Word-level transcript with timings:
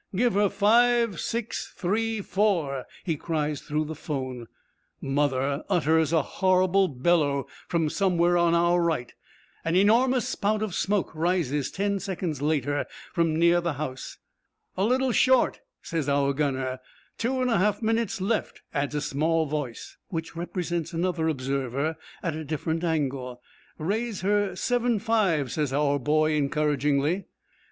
'Give 0.15 0.33
her 0.33 0.49
five 0.49 1.19
six 1.19 1.71
three 1.77 2.21
four,' 2.21 2.85
he 3.03 3.15
cries 3.15 3.61
through 3.61 3.85
the 3.85 3.93
'phone. 3.93 4.47
'Mother' 4.99 5.63
utters 5.69 6.11
a 6.11 6.23
horrible 6.23 6.87
bellow 6.87 7.45
from 7.67 7.87
somewhere 7.87 8.35
on 8.35 8.55
our 8.55 8.81
right. 8.81 9.13
An 9.63 9.75
enormous 9.75 10.27
spout 10.27 10.63
of 10.63 10.73
smoke 10.73 11.13
rises 11.13 11.69
ten 11.69 11.99
seconds 11.99 12.41
later 12.41 12.87
from 13.13 13.35
near 13.35 13.61
the 13.61 13.73
house. 13.73 14.17
'A 14.75 14.83
little 14.85 15.11
short,' 15.11 15.59
says 15.83 16.09
our 16.09 16.33
gunner. 16.33 16.79
'Two 17.19 17.39
and 17.39 17.51
a 17.51 17.59
half 17.59 17.83
minutes 17.83 18.19
left,' 18.19 18.63
adds 18.73 18.95
a 18.95 18.97
little 18.97 19.07
small 19.11 19.45
voice, 19.45 19.97
which 20.07 20.35
represents 20.35 20.93
another 20.93 21.27
observer 21.27 21.95
at 22.23 22.35
a 22.35 22.43
different 22.43 22.83
angle. 22.83 23.39
'Raise 23.77 24.21
her 24.21 24.55
seven 24.55 24.97
five,' 24.97 25.51
says 25.51 25.71
our 25.71 25.99
boy 25.99 26.33
encouragingly. 26.33 27.25